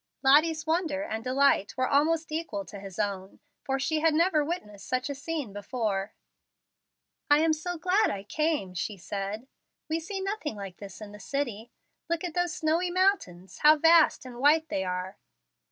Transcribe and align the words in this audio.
Lottie's 0.23 0.65
wonder 0.65 1.03
and 1.03 1.23
delight 1.23 1.77
were 1.77 1.87
almost 1.87 2.31
equal 2.31 2.65
to 2.65 2.79
his 2.79 2.97
own, 2.97 3.39
for 3.63 3.77
she 3.79 3.99
had 3.99 4.15
never 4.15 4.43
witnessed 4.43 4.87
such 4.87 5.11
a 5.11 5.13
scene 5.13 5.53
before. 5.53 6.15
"I 7.29 7.37
am 7.41 7.53
so 7.53 7.77
glad 7.77 8.09
I 8.09 8.23
came!" 8.23 8.73
she 8.73 8.97
said. 8.97 9.45
"We 9.87 9.99
see 9.99 10.19
nothing 10.19 10.55
like 10.55 10.77
this 10.77 11.01
in 11.01 11.11
the 11.11 11.19
city. 11.19 11.69
Look 12.09 12.23
at 12.23 12.33
those 12.33 12.55
snowy 12.55 12.89
mountains. 12.89 13.59
How 13.59 13.77
vast 13.77 14.25
and 14.25 14.39
white 14.39 14.69
they 14.69 14.83
are!" 14.83 15.19